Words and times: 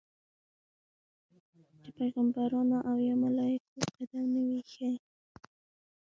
چې 1.81 1.89
پیغمبرانو 1.97 2.77
او 2.89 2.95
یا 3.07 3.15
ملایکو 3.23 3.81
قدم 3.95 4.23
نه 4.33 4.39
وي 4.47 4.57
ایښی. 4.63 4.91